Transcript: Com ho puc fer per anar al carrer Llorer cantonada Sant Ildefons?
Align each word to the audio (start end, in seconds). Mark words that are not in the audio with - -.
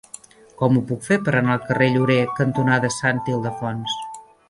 Com 0.61 0.77
ho 0.77 0.81
puc 0.91 1.03
fer 1.09 1.17
per 1.27 1.35
anar 1.41 1.51
al 1.57 1.61
carrer 1.69 1.91
Llorer 1.99 2.19
cantonada 2.43 2.93
Sant 2.99 3.23
Ildefons? 3.37 3.99